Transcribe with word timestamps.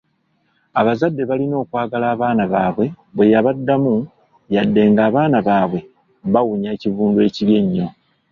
Abazadde 0.79 1.23
balina 1.29 1.55
okwagala 1.63 2.05
abaana 2.13 2.43
baabwe 2.53 2.85
bwe 3.15 3.25
yabaddamu 3.33 3.95
yadde 4.55 4.81
ng'abaana 4.91 5.37
baabwe 5.47 5.79
bawunya 6.33 6.69
ekivundu 6.75 7.19
ekibi 7.27 7.53
ennyo. 7.61 7.87